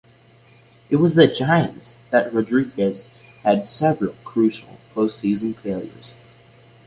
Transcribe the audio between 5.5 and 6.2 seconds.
failures.